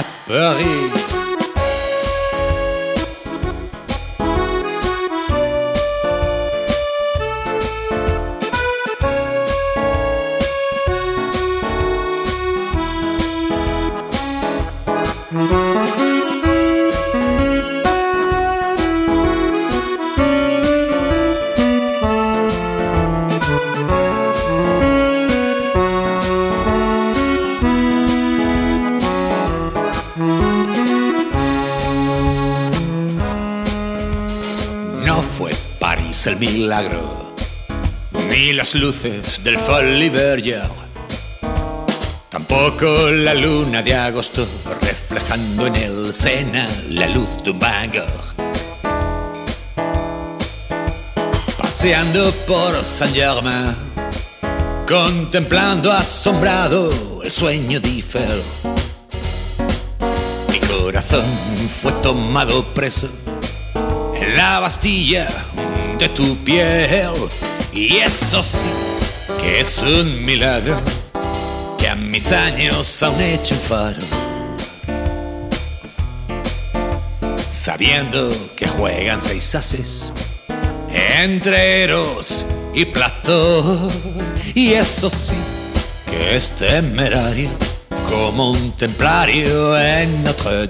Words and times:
Paris. 0.00 1.01
No 35.14 35.20
fue 35.20 35.50
París 35.78 36.26
el 36.26 36.38
milagro, 36.38 37.34
ni 38.30 38.54
las 38.54 38.74
luces 38.74 39.44
del 39.44 39.60
Folly 39.60 40.08
Berger, 40.08 40.70
tampoco 42.30 43.10
la 43.10 43.34
luna 43.34 43.82
de 43.82 43.94
agosto 43.94 44.48
reflejando 44.80 45.66
en 45.66 45.76
el 45.76 46.14
Sena 46.14 46.66
la 46.88 47.08
luz 47.08 47.36
de 47.44 47.50
un 47.50 47.58
Bangor. 47.58 48.08
Paseando 51.58 52.32
por 52.46 52.74
Saint 52.82 53.14
Germain, 53.14 53.76
contemplando 54.88 55.92
asombrado 55.92 57.22
el 57.22 57.30
sueño 57.30 57.78
de 57.80 57.88
Eiffel. 57.90 58.42
Mi 60.48 60.58
corazón 60.58 61.26
fue 61.68 61.92
tomado 62.00 62.64
preso 62.72 63.10
la 64.52 64.60
Bastilla 64.60 65.26
de 65.98 66.10
tu 66.10 66.36
piel. 66.44 67.14
Y 67.72 67.96
eso 67.96 68.42
sí 68.42 68.68
que 69.40 69.60
es 69.60 69.78
un 69.78 70.26
milagro 70.26 70.78
que 71.78 71.88
a 71.88 71.94
mis 71.94 72.30
años 72.32 73.02
aún 73.02 73.18
hecho 73.22 73.54
un 73.54 73.60
faro. 73.62 74.02
Sabiendo 77.48 78.28
que 78.54 78.68
juegan 78.68 79.22
seis 79.22 79.54
haces 79.54 80.12
entre 81.22 81.84
Eros 81.84 82.44
y 82.74 82.84
Platón. 82.84 83.88
Y 84.54 84.74
eso 84.74 85.08
sí 85.08 85.32
que 86.10 86.36
es 86.36 86.50
temerario 86.50 87.48
como 88.10 88.50
un 88.50 88.72
templario 88.72 89.78
en 89.78 90.24
Notre 90.24 90.66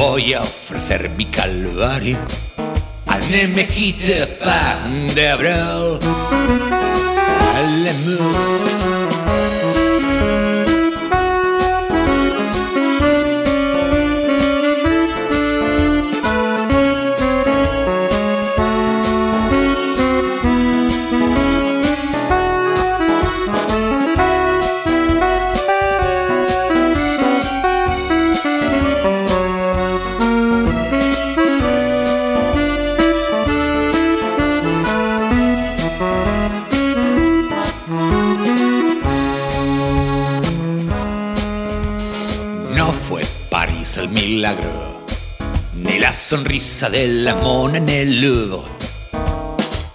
voy 0.00 0.32
a 0.32 0.40
ofrecer 0.40 1.10
mi 1.10 1.26
calvario 1.26 2.18
al 3.06 3.30
ne 3.30 3.46
me 3.48 3.68
quitte 3.68 4.26
pas 4.42 5.14
de 5.14 5.28
abril 5.28 6.79
fue 43.00 43.22
París 43.50 43.96
el 43.96 44.08
milagro, 44.08 45.04
ni 45.74 45.98
la 45.98 46.12
sonrisa 46.12 46.88
de 46.90 47.06
la 47.08 47.34
mona 47.34 47.78
en 47.78 47.88
el 47.88 48.20
Louvre. 48.20 48.68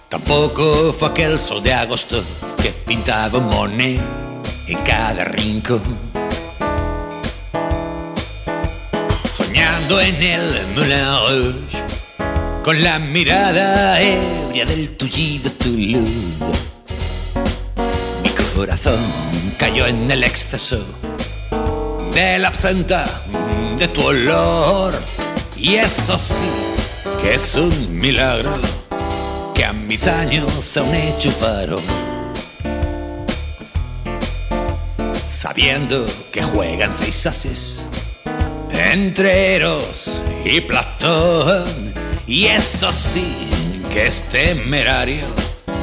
Tampoco 0.08 0.92
fue 0.92 1.08
aquel 1.08 1.40
sol 1.40 1.62
de 1.62 1.72
agosto 1.72 2.22
que 2.62 2.70
pintaba 2.70 3.38
Monet 3.38 4.00
en 4.66 4.78
cada 4.82 5.24
rincón. 5.24 5.82
Soñando 9.24 10.00
en 10.00 10.22
el 10.22 10.66
Moulin 10.74 11.52
Rouge, 11.54 11.84
con 12.64 12.82
la 12.82 12.98
mirada 12.98 14.00
ebria 14.00 14.64
del 14.64 14.96
tullido 14.96 15.50
Toulouse. 15.52 16.44
Mi 18.22 18.30
corazón 18.54 19.00
cayó 19.58 19.86
en 19.86 20.10
el 20.10 20.24
éxtasis 20.24 20.78
de 22.16 22.38
la 22.38 22.48
absenta 22.48 23.04
de 23.76 23.88
tu 23.88 24.00
olor. 24.00 24.94
Y 25.54 25.74
eso 25.74 26.18
sí 26.18 26.48
que 27.20 27.34
es 27.34 27.54
un 27.56 28.00
milagro 28.00 28.54
que 29.54 29.66
a 29.66 29.74
mis 29.74 30.06
años 30.06 30.76
aún 30.78 30.94
hecho 30.94 31.30
faro. 31.30 31.76
Sabiendo 35.26 36.06
que 36.32 36.42
juegan 36.42 36.90
seis 36.90 37.26
ases 37.26 37.82
entre 38.70 39.56
Eros 39.56 40.22
y 40.42 40.62
Platón. 40.62 41.66
Y 42.26 42.46
eso 42.46 42.94
sí 42.94 43.36
que 43.92 44.06
es 44.06 44.22
temerario 44.30 45.26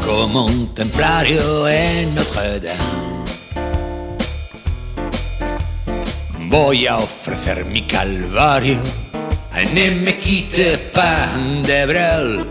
como 0.03 0.47
un 0.47 0.73
templario 0.73 1.67
en 1.69 2.15
Notre 2.15 2.59
Dame. 2.59 3.12
Voy 6.53 6.85
a 6.85 6.97
ofrecer 6.97 7.65
mi 7.65 7.81
calvario 7.81 8.77
al 9.53 9.73
me 9.73 10.15
quitte 10.19 10.77
pas 10.93 11.27
de 11.63 11.85
Brel. 11.87 12.45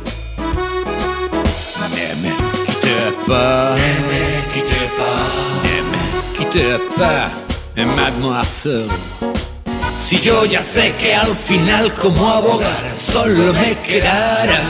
Ne 1.95 2.07
me 2.21 2.33
quitte 2.65 2.97
pas, 3.29 3.77
ne 3.77 3.93
me 4.11 4.25
quitte 4.53 4.83
pas, 4.99 5.25
ne 5.65 5.77
me 5.93 6.03
quitte 6.37 6.81
pas, 6.99 7.31
mademoiselle. 7.97 8.91
Si 9.97 10.21
yo 10.21 10.47
ya 10.47 10.63
sé 10.63 10.93
que 11.01 11.15
al 11.15 11.37
final 11.37 11.93
como 11.95 12.29
abogar 12.29 12.85
solo 12.97 13.53
me 13.53 13.77
quedará. 13.87 14.63